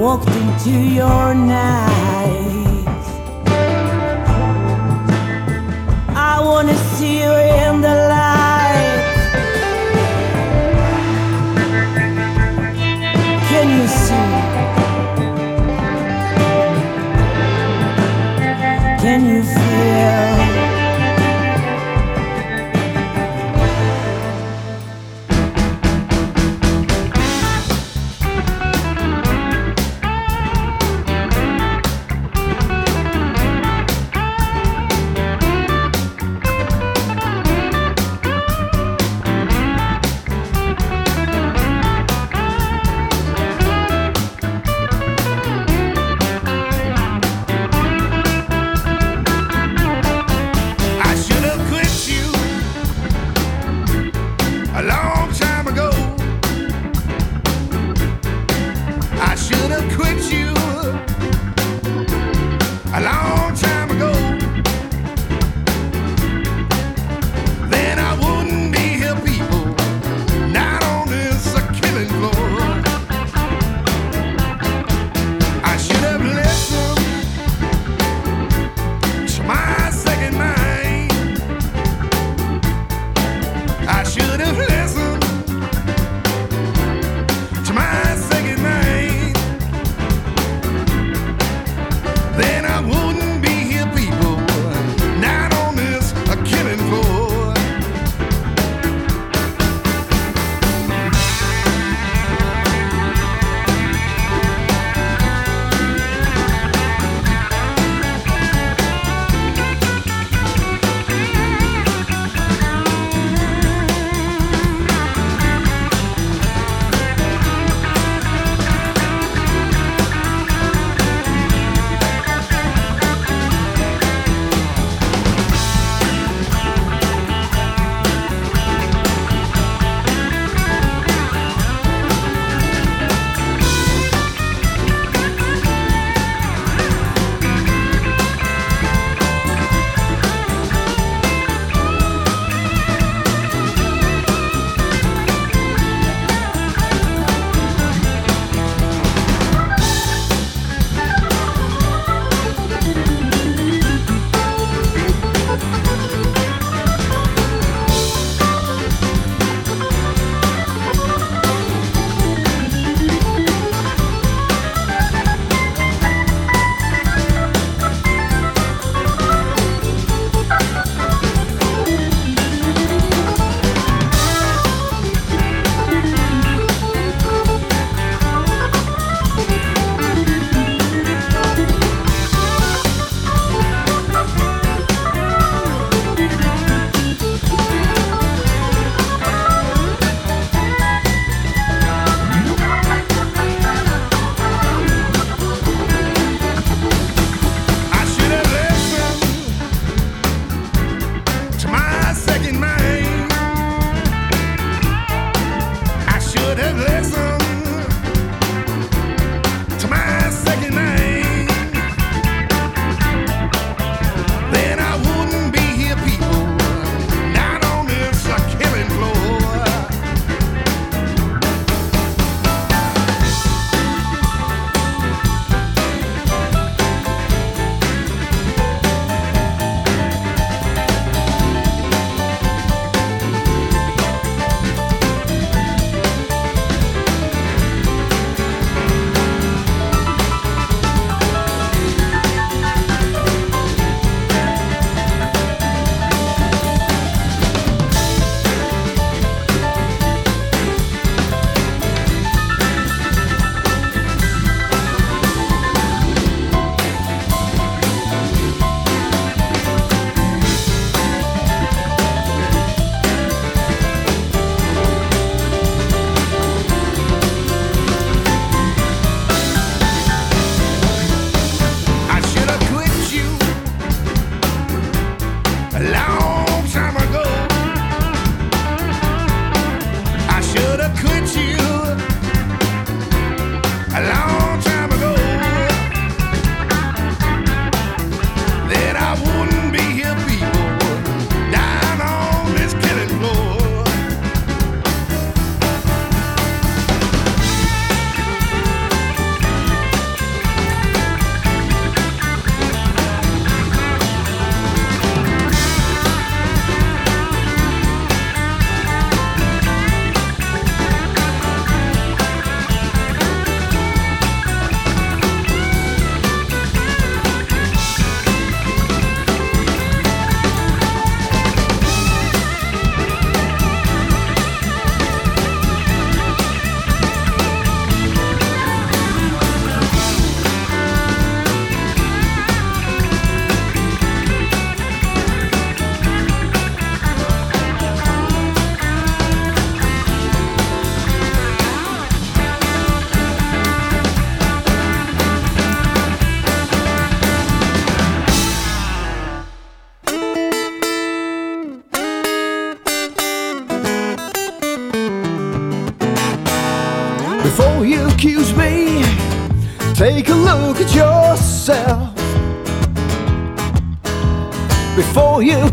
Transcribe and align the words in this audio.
walked 0.00 0.28
into 0.28 0.70
your 0.70 1.34
night. 1.34 2.86
I 6.16 6.40
wanna 6.42 6.74
see 6.94 7.18
you 7.22 7.30
in 7.30 7.79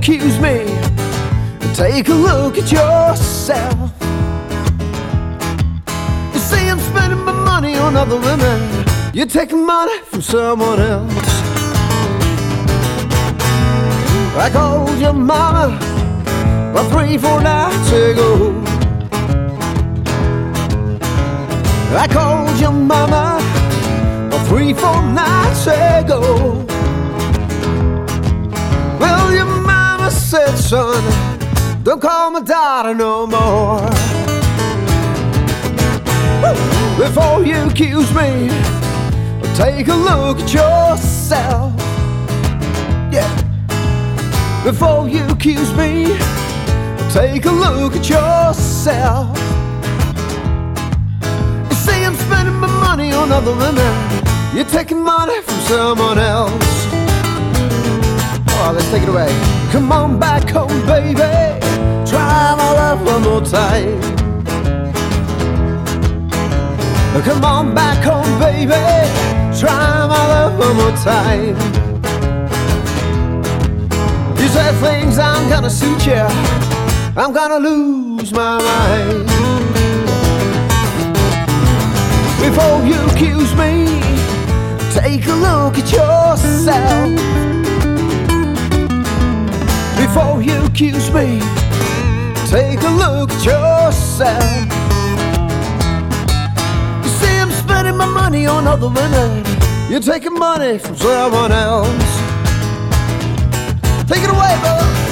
accuse 0.07 0.39
me, 0.39 0.63
take 1.73 2.07
a 2.07 2.13
look 2.13 2.57
at 2.57 2.71
yourself. 2.71 3.91
You 6.33 6.39
see, 6.39 6.69
I'm 6.69 6.79
spending 6.79 7.19
my 7.25 7.33
money 7.33 7.75
on 7.75 7.97
other 7.97 8.15
women. 8.15 8.85
You're 9.13 9.25
taking 9.25 9.65
money 9.65 9.99
from 10.03 10.21
someone 10.21 10.79
else. 10.79 11.11
I 14.37 14.49
called 14.49 14.97
your 14.97 15.11
mama 15.11 15.75
about 16.71 16.89
three, 16.89 17.17
four 17.17 17.41
nights 17.41 17.91
ago. 17.91 18.63
I 21.97 22.07
called 22.09 22.57
your 22.61 22.71
mama 22.71 23.39
about 24.27 24.47
three, 24.47 24.73
four 24.73 25.01
nights 25.11 25.67
ago. 25.67 26.66
Said, 30.27 30.57
son, 30.57 31.83
don't 31.83 32.01
call 32.01 32.31
my 32.31 32.41
daughter 32.41 32.93
no 32.93 33.25
more. 33.25 33.79
Before 36.97 37.45
you 37.45 37.55
accuse 37.69 38.13
me, 38.13 38.49
take 39.55 39.87
a 39.87 39.95
look 39.95 40.39
at 40.39 40.53
yourself. 40.53 41.73
Yeah. 43.09 43.31
Before 44.65 45.07
you 45.07 45.25
accuse 45.29 45.73
me, 45.75 46.17
take 47.13 47.45
a 47.45 47.51
look 47.65 47.95
at 47.95 48.09
yourself. 48.09 49.37
You 51.69 51.75
see, 51.77 52.03
I'm 52.03 52.15
spending 52.15 52.55
my 52.55 52.67
money 52.67 53.13
on 53.13 53.31
other 53.31 53.55
women. 53.55 53.95
You're 54.53 54.65
taking 54.65 55.01
money 55.01 55.41
from 55.41 55.59
someone 55.71 56.19
else. 56.19 56.51
Oh, 58.59 58.73
let's 58.75 58.91
take 58.91 59.03
it 59.03 59.09
away. 59.09 59.56
Come 59.77 59.91
on 59.91 60.19
back 60.19 60.49
home, 60.49 60.85
baby. 60.87 61.19
Try 62.09 62.55
my 62.57 62.71
love 62.73 63.05
one 63.05 63.21
more 63.21 63.41
time. 63.41 64.01
Come 67.23 67.45
on 67.45 67.75
back 67.75 68.03
home, 68.03 68.39
baby. 68.39 68.71
Try 69.55 70.07
my 70.07 70.23
love 70.33 70.57
one 70.57 70.75
more 70.77 70.97
time. 70.97 71.55
You 74.41 74.47
say 74.47 74.73
things 74.81 75.19
I'm 75.19 75.47
gonna 75.47 75.69
suit 75.69 76.07
you. 76.07 76.25
I'm 77.15 77.31
gonna 77.31 77.59
lose 77.59 78.33
my 78.33 78.57
mind. 78.57 79.27
Before 82.41 82.83
you 82.83 82.99
accuse 83.11 83.53
me, 83.53 84.01
take 84.91 85.27
a 85.27 85.35
look 85.35 85.77
at 85.77 85.91
yourself. 85.91 87.46
Before 90.17 90.41
you 90.41 90.65
accuse 90.65 91.11
me, 91.11 91.39
take 92.47 92.81
a 92.81 92.89
look 92.89 93.29
at 93.29 93.45
yourself. 93.45 94.65
You 97.03 97.09
see, 97.19 97.37
I'm 97.37 97.51
spending 97.51 97.95
my 97.97 98.07
money 98.07 98.47
on 98.47 98.65
other 98.65 98.89
women. 98.89 99.45
You're 99.91 99.99
taking 99.99 100.33
money 100.33 100.79
from 100.79 100.95
someone 100.95 101.51
else. 101.51 102.17
Take 104.09 104.23
it 104.23 104.31
away, 104.31 104.57
brother. 104.59 105.06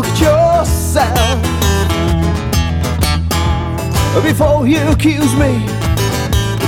Look 0.00 0.12
at 0.12 0.20
yourself. 0.22 1.42
Before 4.24 4.66
you 4.66 4.80
accuse 4.88 5.34
me, 5.36 5.66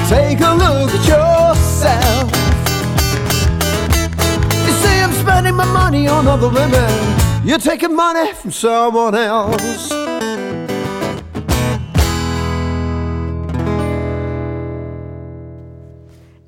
take 0.06 0.38
a 0.40 0.52
look 0.52 0.90
at 0.92 1.06
yourself. 1.08 2.30
You 4.66 4.72
see, 4.82 5.00
I'm 5.00 5.12
spending 5.14 5.54
my 5.54 5.64
money 5.64 6.08
on 6.08 6.28
other 6.28 6.50
women. 6.50 7.46
You're 7.46 7.56
taking 7.56 7.96
money 7.96 8.34
from 8.34 8.50
someone 8.50 9.14
else. 9.14 9.88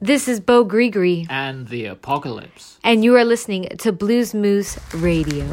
This 0.02 0.28
is 0.28 0.38
Beaux 0.38 0.64
Gris 0.64 0.90
Gris, 0.90 1.26
and 1.30 1.66
the 1.68 1.86
apocalypse. 1.86 2.78
and 2.84 3.02
you 3.02 3.16
are 3.16 3.24
listening 3.24 3.68
to 3.78 3.90
Blues 3.90 4.34
Moose 4.34 4.78
Radio. 4.92 5.46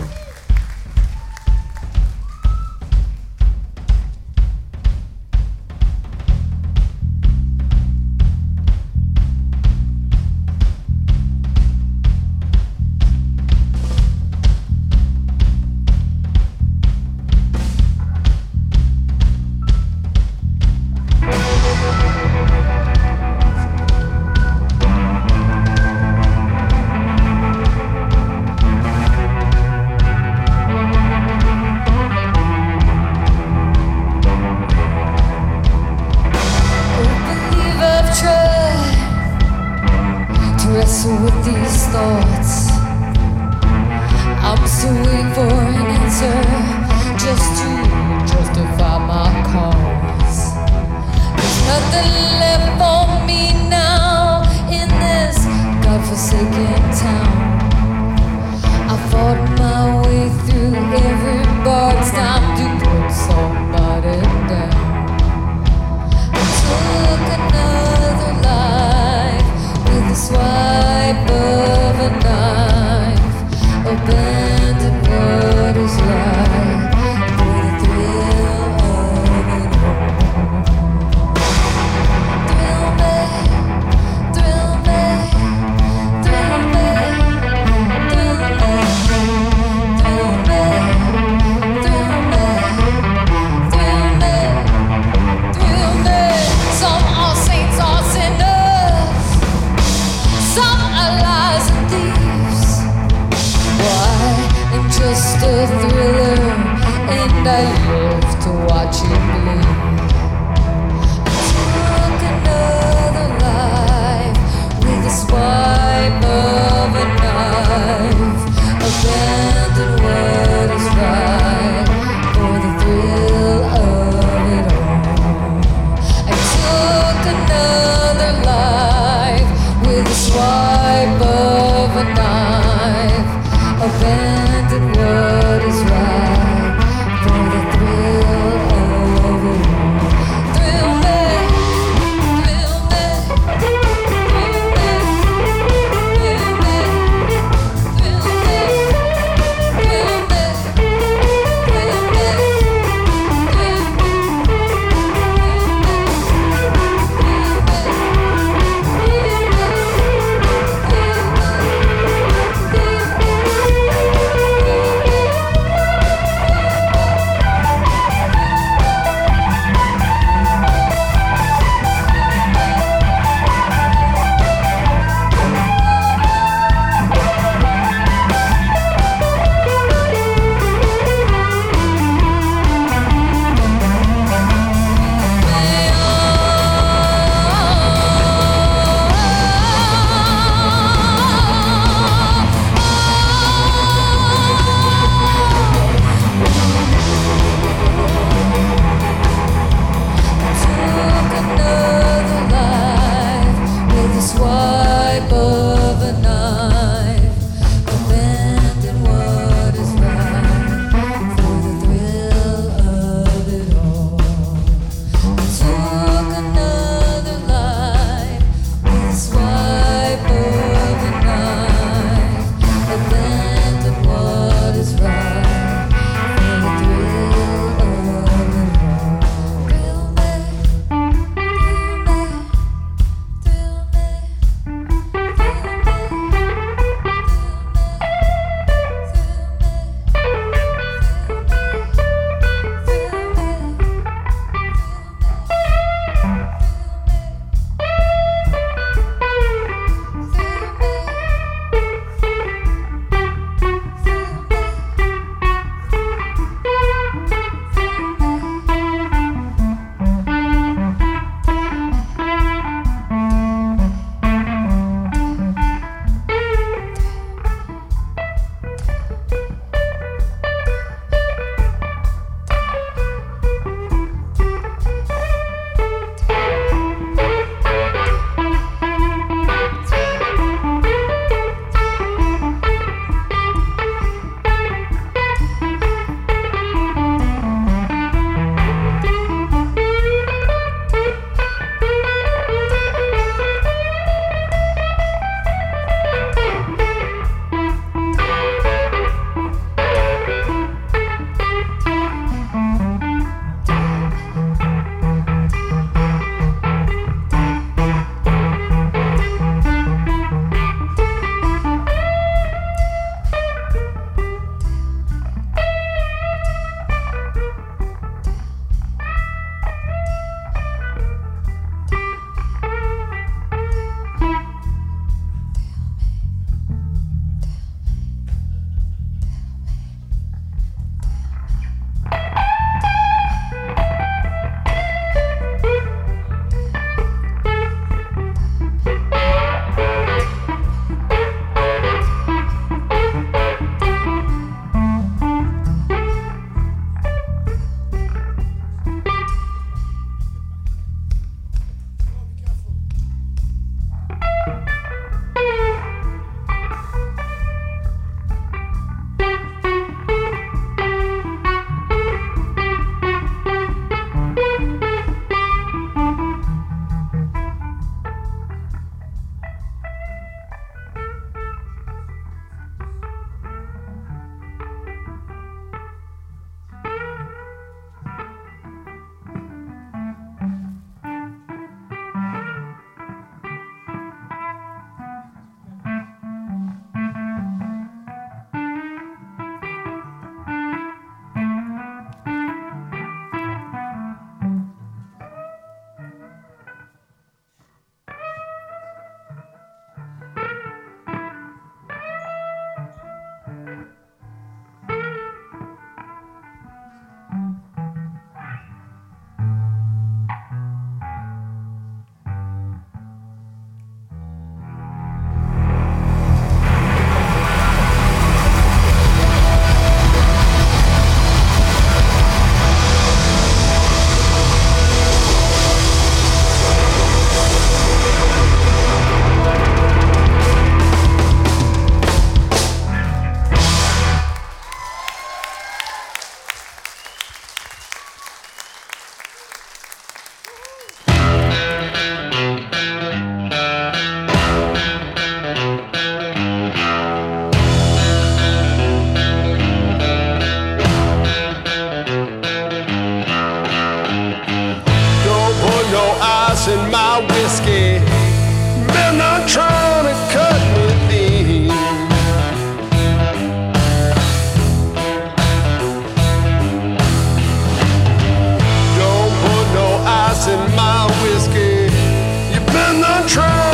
been 472.71 473.01
the 473.01 473.23
trap. 473.27 473.70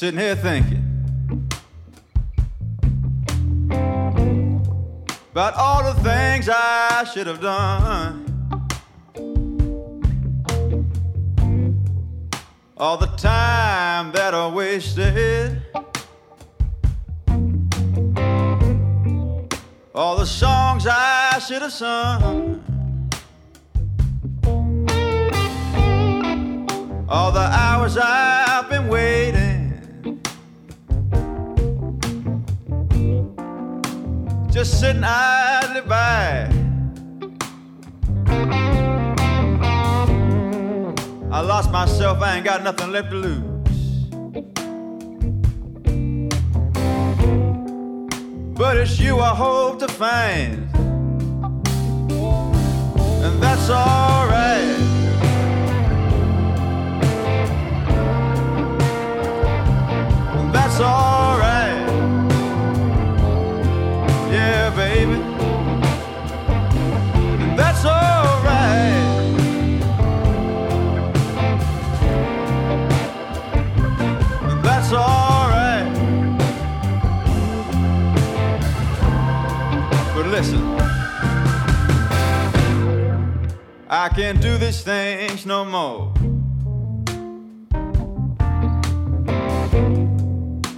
Sitting 0.00 0.18
here 0.18 0.34
thinking 0.34 0.82
about 5.30 5.52
all 5.56 5.92
the 5.92 6.00
things 6.00 6.48
I 6.50 7.04
should 7.12 7.26
have 7.26 7.42
done. 7.42 8.24
All 12.78 12.96
the 12.96 13.08
time 13.18 14.10
that 14.12 14.32
I 14.32 14.48
wasted. 14.48 15.60
All 19.94 20.16
the 20.16 20.24
songs 20.24 20.86
I 20.86 21.38
should 21.46 21.60
have 21.60 21.72
sung. 21.74 22.64
All 27.06 27.32
the 27.32 27.48
hours 27.52 27.98
I've 27.98 28.70
been 28.70 28.88
waiting. 28.88 29.39
Just 34.60 34.78
sitting 34.78 35.02
idly 35.02 35.80
by. 35.80 36.46
I 41.32 41.40
lost 41.40 41.70
myself, 41.70 42.20
I 42.20 42.36
ain't 42.36 42.44
got 42.44 42.62
nothing 42.62 42.92
left 42.92 43.08
to 43.08 43.16
lose. 43.16 43.42
But 48.58 48.76
it's 48.76 49.00
you 49.00 49.20
I 49.20 49.34
hope 49.34 49.78
to 49.78 49.88
find. 49.88 50.68
And 53.24 53.42
that's 53.42 53.70
alright. 53.70 54.76
That's 60.52 60.80
alright. 60.80 61.09
But 80.20 80.28
listen, 80.32 80.60
I 83.88 84.10
can't 84.14 84.38
do 84.38 84.58
these 84.58 84.82
things 84.82 85.46
no 85.46 85.64
more. 85.64 86.12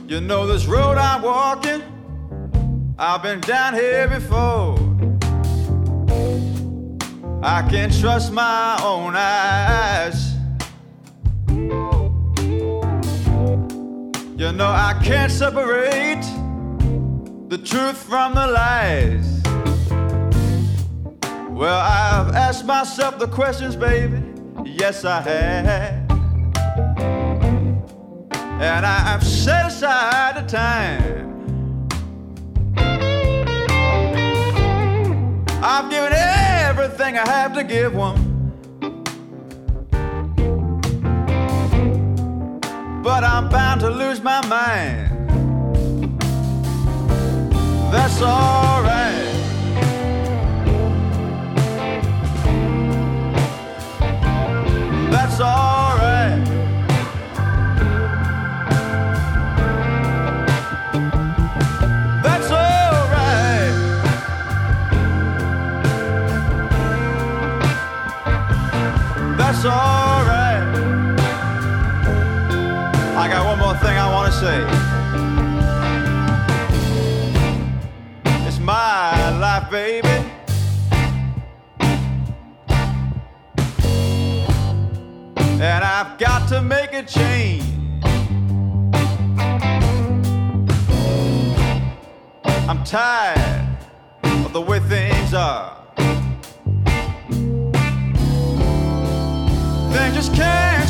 You 0.07 0.20
know 0.20 0.46
this 0.46 0.66
road 0.66 0.96
I'm 0.96 1.22
walking, 1.22 1.83
I've 2.96 3.24
been 3.24 3.40
down 3.40 3.74
here 3.74 4.07
before. 4.07 4.78
I 7.42 7.68
can't 7.68 7.92
trust 7.98 8.33
my 8.33 8.78
own 8.81 9.16
eyes. 9.16 10.37
You 14.38 14.52
know 14.52 14.68
I 14.68 15.00
can't 15.02 15.33
separate 15.33 16.22
the 17.52 17.59
truth 17.59 17.98
from 17.98 18.35
the 18.35 18.46
lies. 18.46 19.31
Well, 21.54 21.78
I've 21.78 22.34
asked 22.34 22.64
myself 22.64 23.18
the 23.18 23.28
questions, 23.28 23.76
baby. 23.76 24.22
Yes, 24.64 25.04
I 25.04 25.20
have. 25.20 26.10
And 28.60 28.86
I've 28.86 29.22
set 29.22 29.66
aside 29.66 30.36
the 30.36 30.48
time. 30.48 31.22
I've 35.62 35.90
given 35.90 36.12
everything 36.12 37.18
I 37.18 37.28
have 37.28 37.54
to 37.54 37.64
give 37.64 37.94
one. 37.94 38.30
But 43.02 43.24
I'm 43.24 43.48
bound 43.50 43.80
to 43.82 43.90
lose 43.90 44.22
my 44.22 44.44
mind. 44.46 45.28
That's 47.92 48.22
alright. 48.22 49.31
That's 55.12 55.40
alright. 55.40 56.42
That's 62.22 62.51
alright. 62.51 63.75
That's 69.37 69.64
alright. 69.66 70.64
I 73.14 73.29
got 73.29 73.44
one 73.44 73.59
more 73.59 73.77
thing 73.77 73.96
I 73.98 74.11
want 74.11 74.33
to 74.33 74.38
say. 74.40 74.59
It's 78.46 78.59
my 78.59 79.38
life, 79.38 79.70
baby. 79.70 80.31
And 85.62 85.85
I've 85.85 86.18
got 86.18 86.48
to 86.48 86.61
make 86.61 86.92
a 86.92 87.05
change. 87.05 87.62
I'm 92.68 92.83
tired 92.83 93.79
of 94.25 94.53
the 94.53 94.61
way 94.61 94.81
things 94.81 95.33
are. 95.33 95.77
Things 99.92 100.14
just 100.16 100.35
can't 100.35 100.81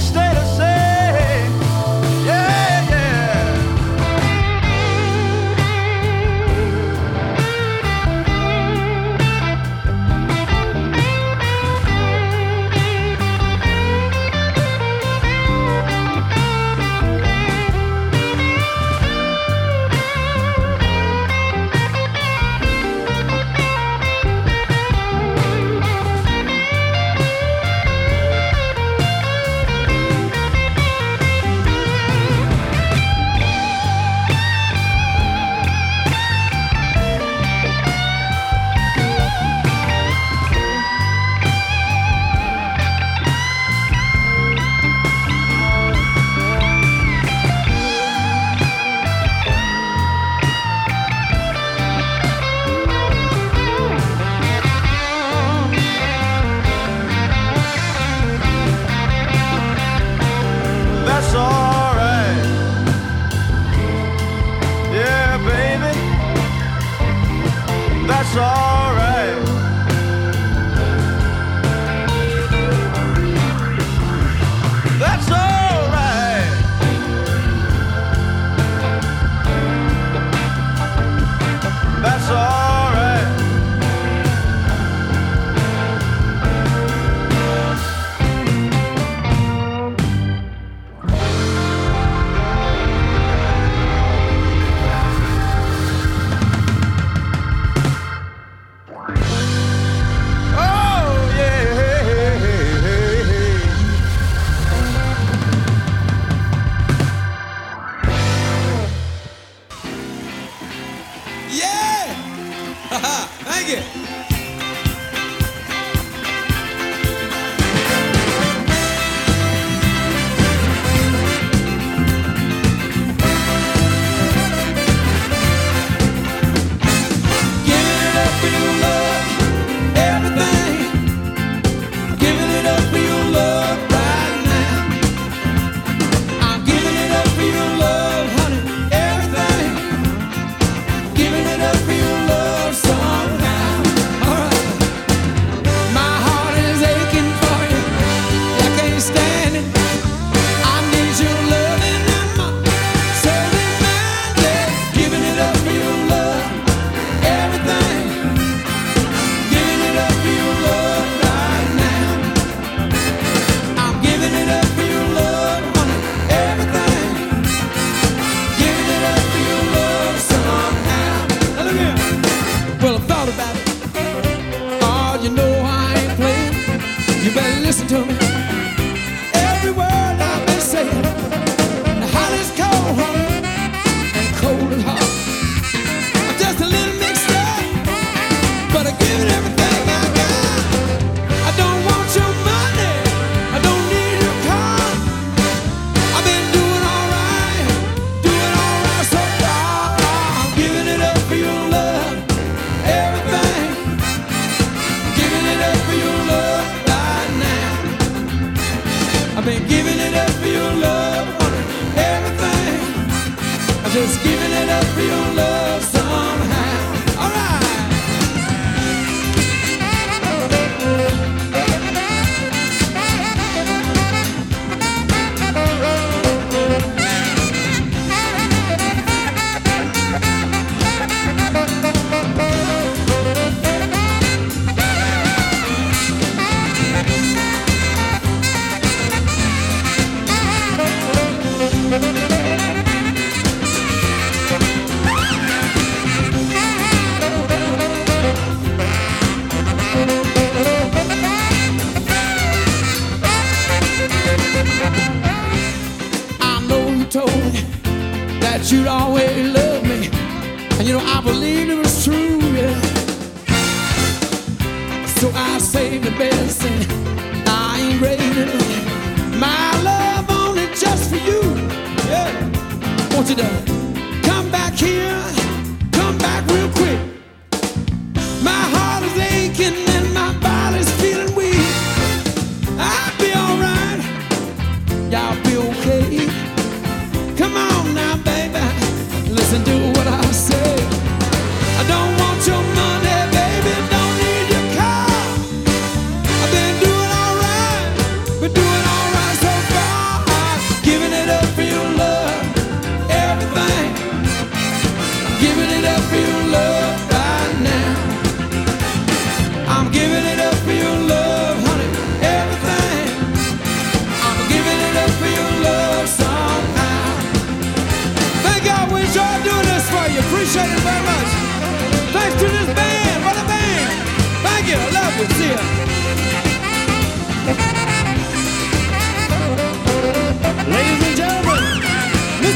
Thank 113.45 114.12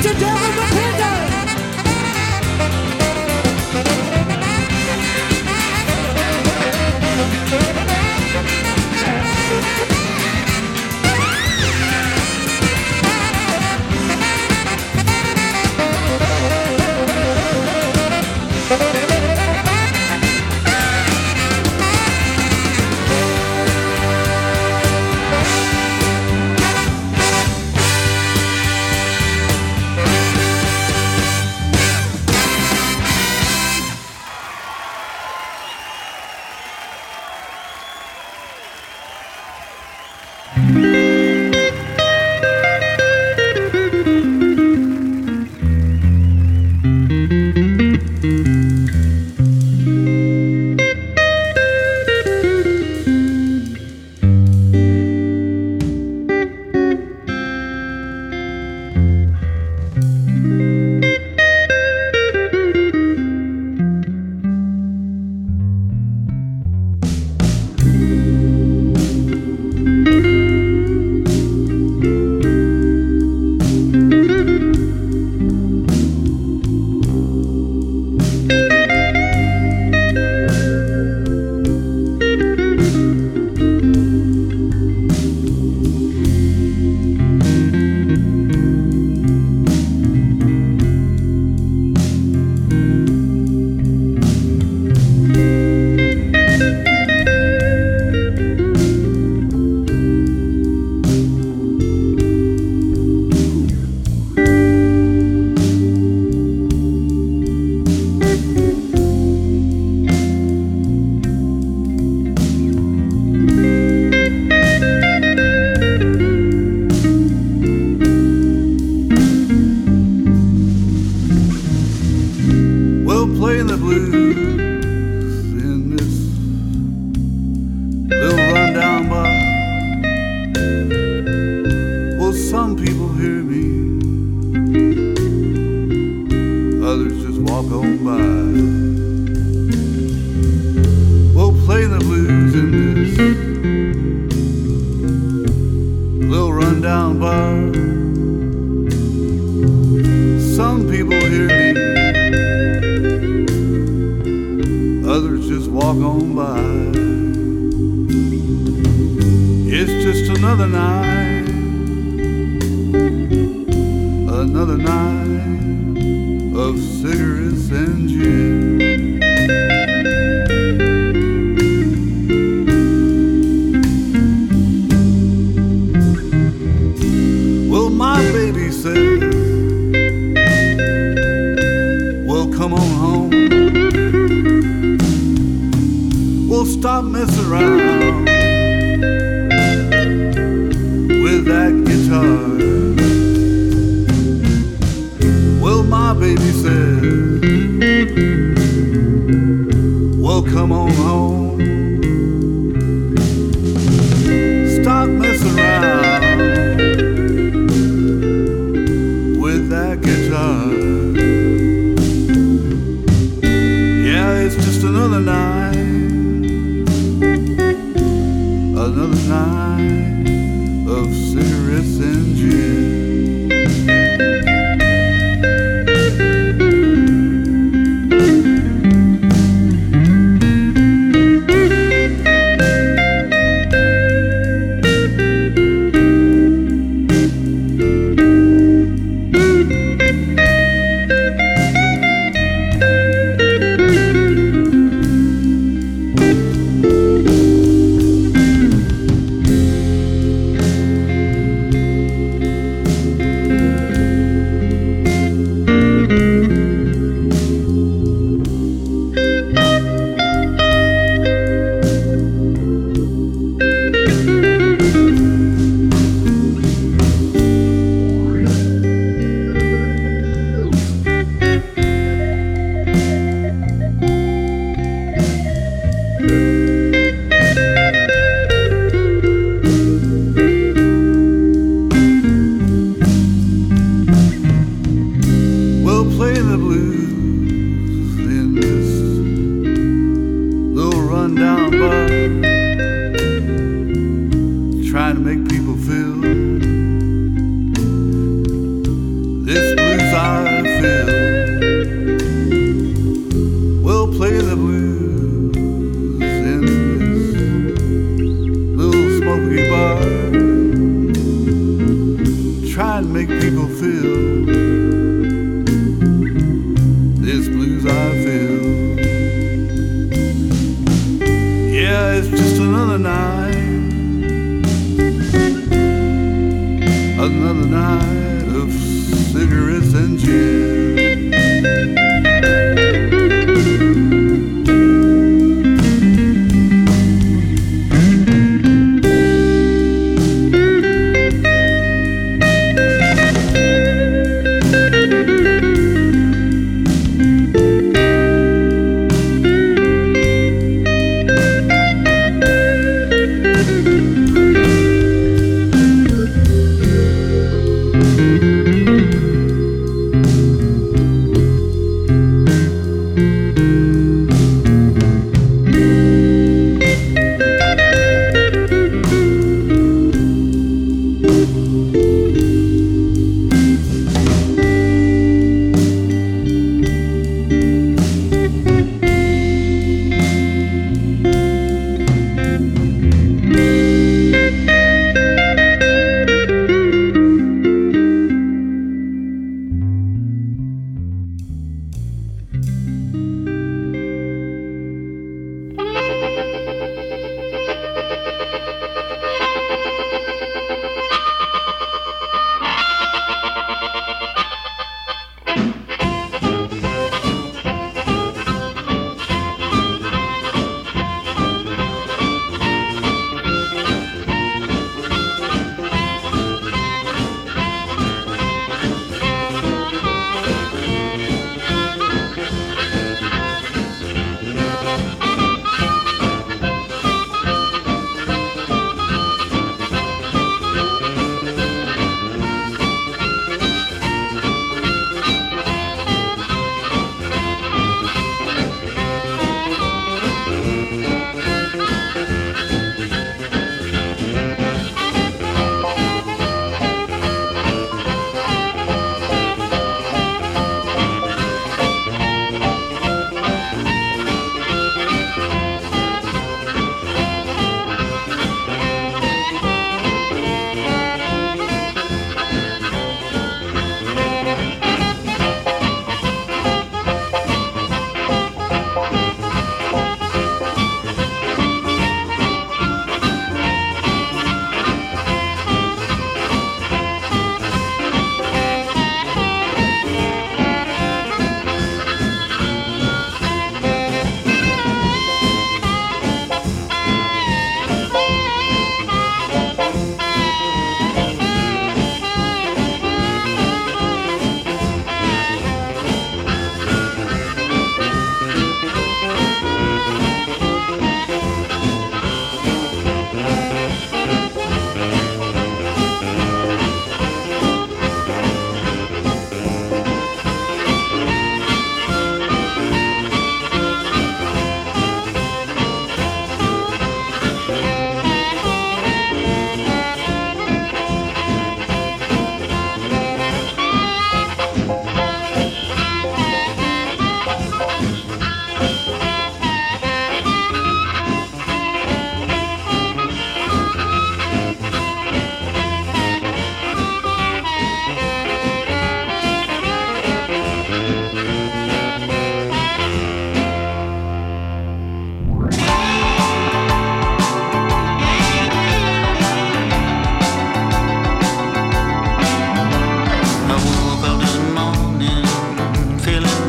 to 0.03 0.13
do. 0.21 0.36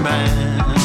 man. 0.09 0.76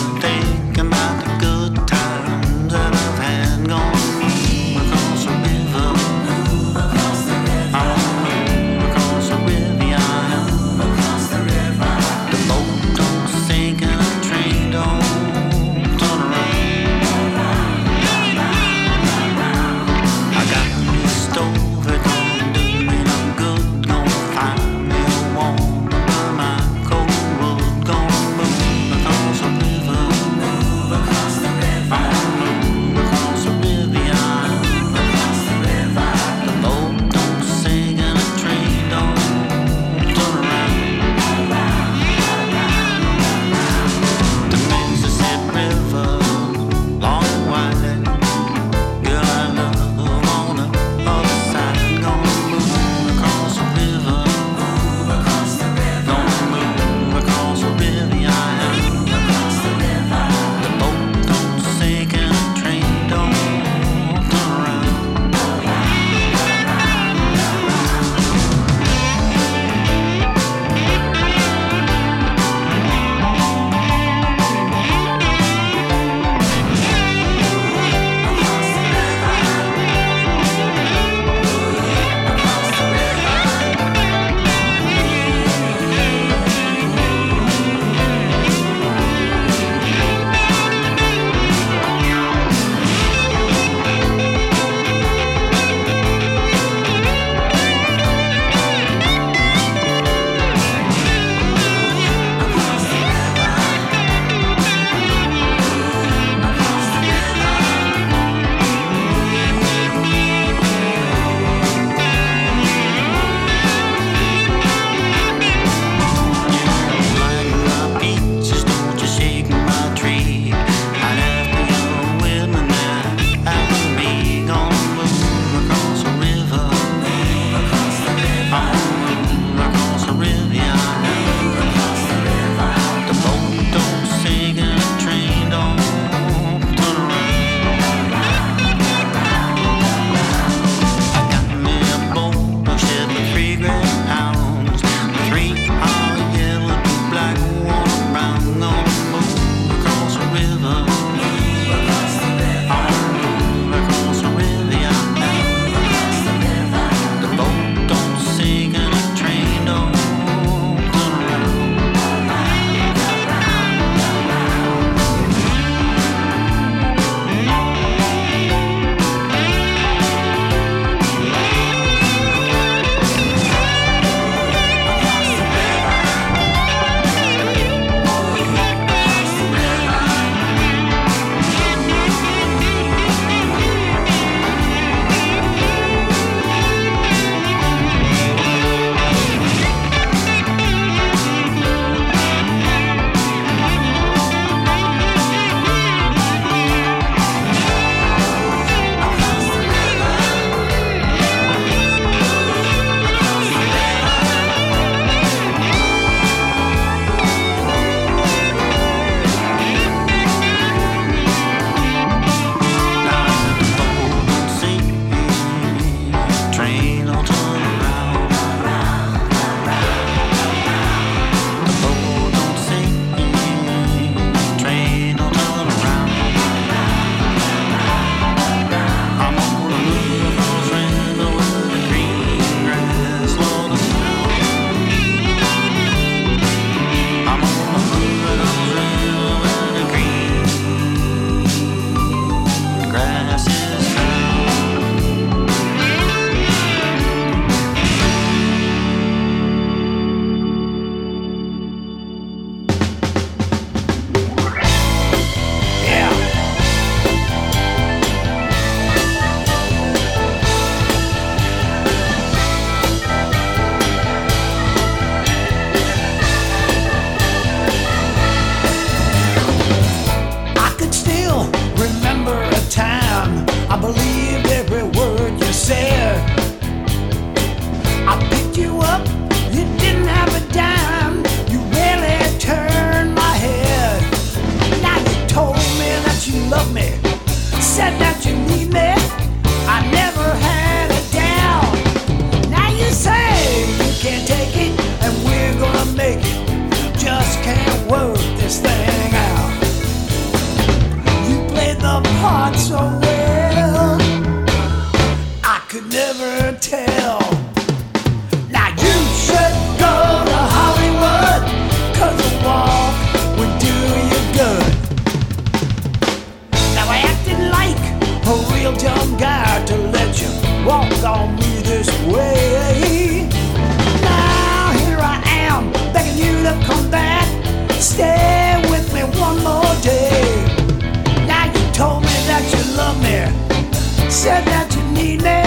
said 334.13 334.45
that 334.45 334.69
you 334.77 334.83
need 334.93 335.23
me. 335.23 335.41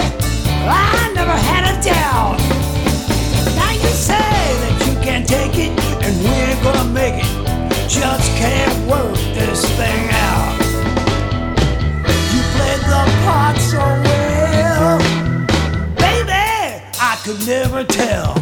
I 0.66 1.12
never 1.14 1.30
had 1.30 1.70
a 1.70 1.80
doubt. 1.80 2.36
Now 3.54 3.70
you 3.70 3.88
say 3.94 4.18
that 4.18 4.74
you 4.84 4.94
can't 5.06 5.26
take 5.26 5.54
it, 5.54 5.70
and 6.02 6.12
we're 6.24 6.62
gonna 6.64 6.90
make 6.90 7.22
it. 7.22 7.30
Just 7.88 8.28
can't 8.36 8.76
work 8.90 9.14
this 9.38 9.64
thing 9.78 10.10
out. 10.10 10.58
You 12.34 12.42
played 12.56 12.82
the 12.90 13.02
part 13.22 13.56
so 13.56 13.78
well, 13.78 14.98
baby. 15.94 16.82
I 17.00 17.16
could 17.22 17.46
never 17.46 17.84
tell. 17.84 18.35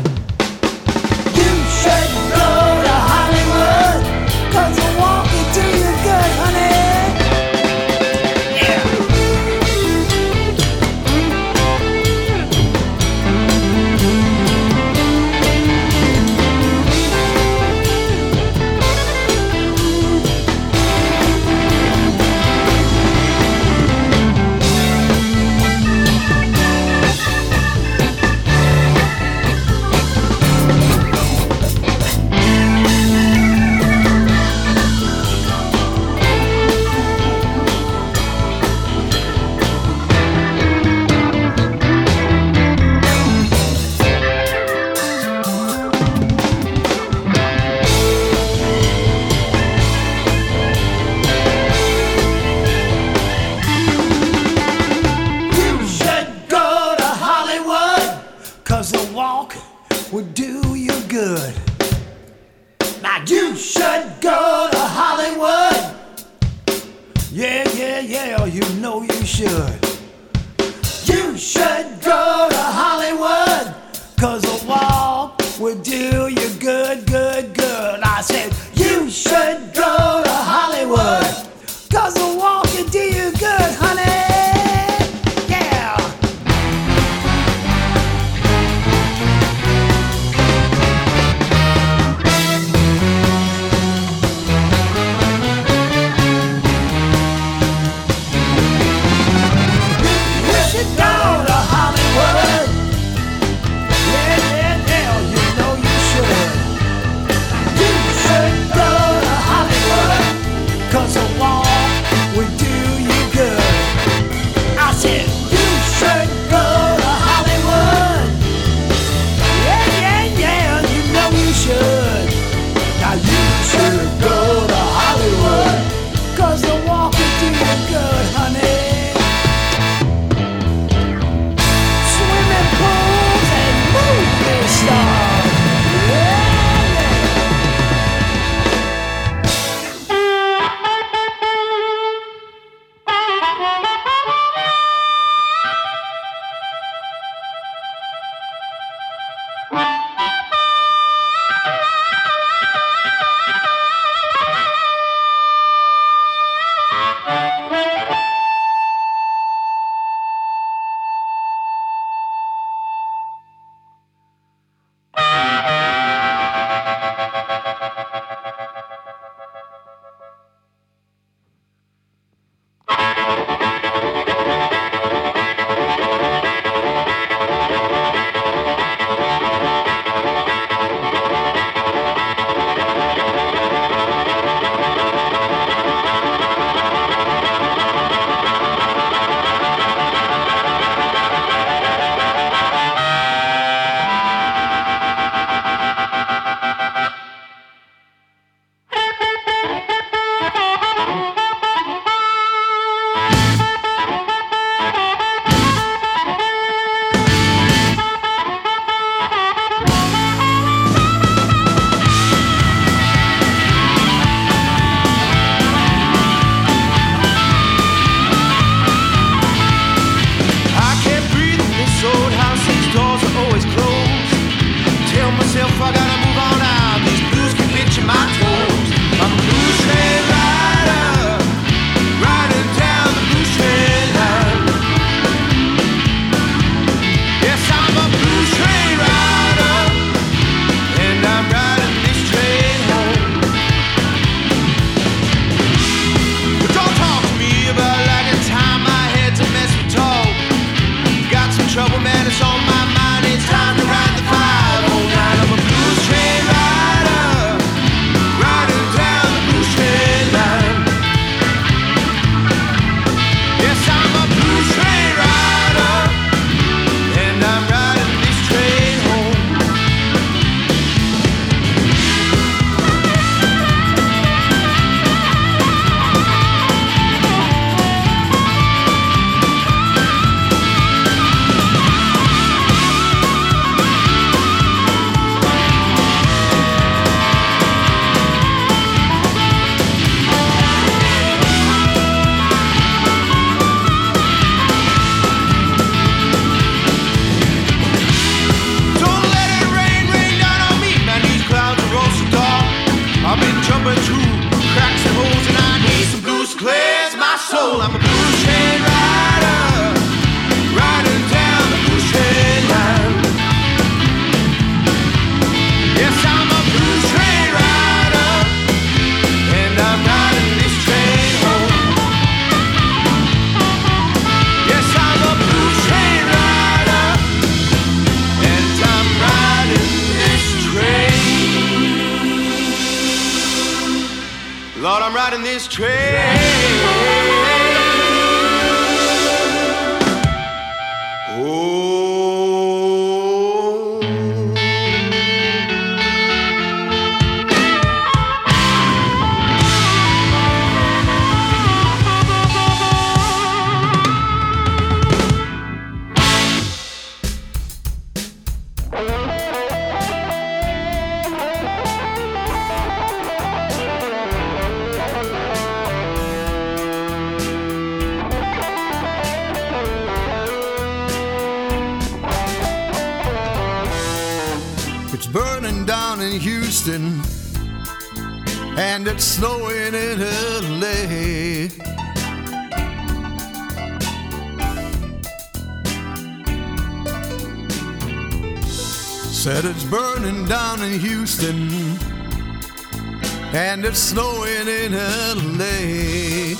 And 393.54 393.84
it's 393.84 394.00
snowing 394.00 394.66
in 394.66 394.92
LA. 394.92 396.58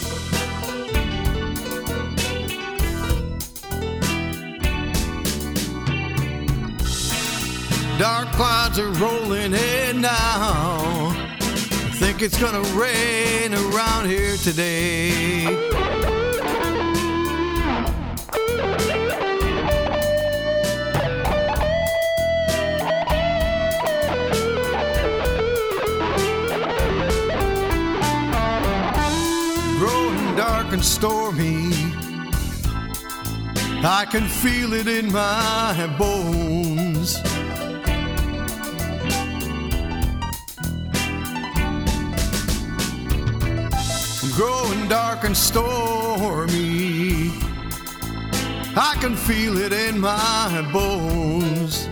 Dark 7.99 8.29
clouds 8.33 8.79
are 8.79 8.91
rolling 8.93 9.55
in 9.55 10.01
now. 10.01 11.11
I 11.11 11.97
think 11.97 12.23
it's 12.23 12.41
gonna 12.41 12.63
rain 12.79 13.53
around 13.55 14.09
here 14.09 14.37
today. 14.37 15.64
Dark 30.37 30.73
and 30.73 30.85
stormy. 30.85 31.71
I 33.87 34.07
can 34.11 34.27
feel 34.27 34.73
it 34.73 34.87
in 34.87 35.13
my 35.13 35.95
bones. 35.99 37.23
growing 44.37 44.89
dark 44.89 45.23
and 45.25 45.37
stormy. 45.37 47.31
I 48.77 48.97
can 49.01 49.15
feel 49.15 49.59
it 49.59 49.73
in 49.73 50.01
my 50.01 50.69
bones. 50.73 51.84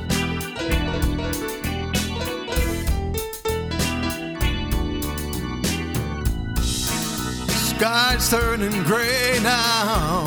Sky's 7.83 8.31
turning 8.31 8.85
gray 8.85 9.41
now. 9.43 10.23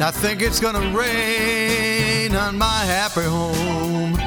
I 0.00 0.10
think 0.10 0.40
it's 0.40 0.58
gonna 0.58 0.96
rain 0.96 2.34
on 2.34 2.56
my 2.56 2.84
happy 2.86 3.20
home. 3.20 4.17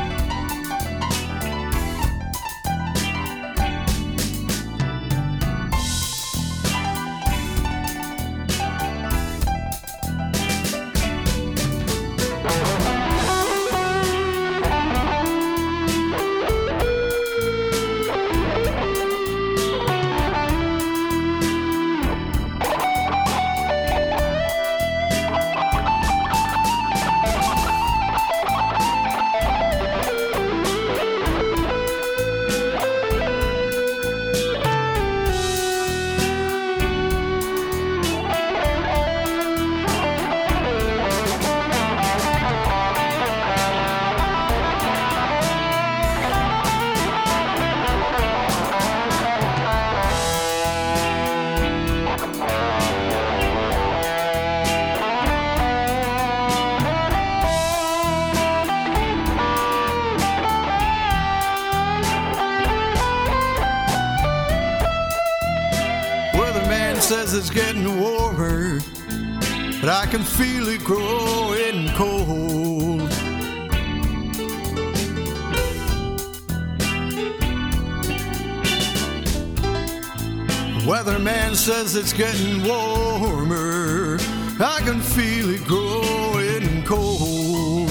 Weatherman 81.51 81.55
says 81.55 81.95
it's 81.95 82.13
getting 82.13 82.63
warmer. 82.63 84.17
I 84.59 84.79
can 84.85 85.01
feel 85.01 85.49
it 85.49 85.65
growing 85.65 86.83
cold. 86.85 87.89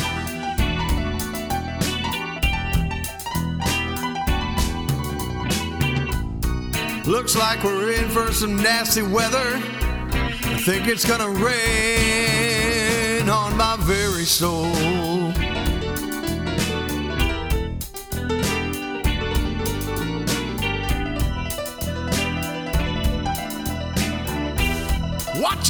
Looks 7.07 7.37
like 7.37 7.63
we're 7.63 7.93
in 7.93 8.09
for 8.09 8.33
some 8.33 8.57
nasty 8.57 9.03
weather. 9.03 9.37
I 9.37 10.63
think 10.65 10.89
it's 10.89 11.05
gonna 11.05 11.29
rain 11.29 13.29
on 13.29 13.57
my 13.57 13.77
very 13.81 14.25
soul. 14.25 15.10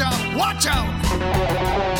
Out, 0.01 0.37
watch 0.37 0.67
out! 0.67 2.00